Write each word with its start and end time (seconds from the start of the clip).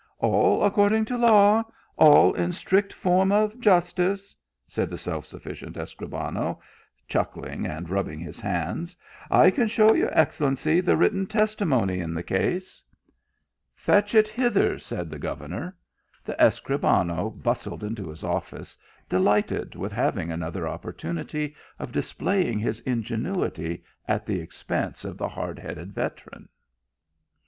""All 0.17 0.63
according 0.63 1.05
to 1.05 1.15
law, 1.19 1.61
ail 2.01 2.33
in 2.33 2.51
strict 2.53 2.91
form 2.91 3.31
of 3.31 3.59
jus 3.59 3.93
tice," 3.93 4.35
said 4.67 4.89
the 4.89 4.97
self 4.97 5.27
sufficient 5.27 5.75
Escribano, 5.75 6.59
chuckling 7.07 7.67
and 7.67 7.87
rubbing 7.87 8.19
his 8.19 8.39
hands." 8.39 8.97
I 9.29 9.51
can 9.51 9.67
show 9.67 9.93
your 9.93 10.09
excel 10.13 10.47
lency 10.49 10.83
the 10.83 10.97
written 10.97 11.27
testimony 11.27 11.99
in 11.99 12.15
the 12.15 12.23
case."" 12.23 12.81
Fetch 13.85 14.15
it 14.15 14.27
hither," 14.27 14.79
said 14.79 15.11
the 15.11 15.19
governor. 15.19 15.77
The 16.25 16.33
Escribano 16.39 17.29
bustled 17.29 17.83
into 17.83 18.09
his 18.09 18.23
office, 18.23 18.75
delighted 19.07 19.75
with 19.75 19.91
having 19.91 20.31
another 20.31 20.67
opportunity 20.67 21.55
of 21.77 21.91
displaying 21.91 22.57
his 22.57 22.79
ingenuity 22.79 23.83
at 24.07 24.25
the 24.25 24.39
expense 24.39 25.05
of 25.05 25.19
the 25.19 25.29
hard 25.29 25.59
headed 25.59 25.93
veteran. 25.93 26.49